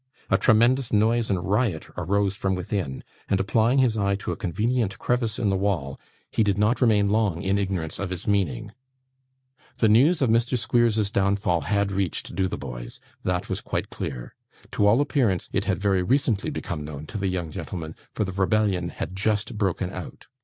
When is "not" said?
6.57-6.81